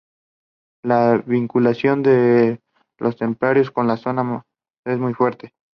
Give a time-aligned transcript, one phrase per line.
[0.83, 2.59] La vinculación de
[2.97, 4.41] los templarios con la zona
[4.83, 5.53] es muy fuerte.